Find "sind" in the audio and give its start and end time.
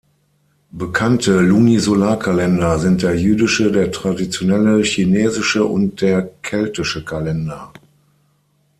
2.79-3.03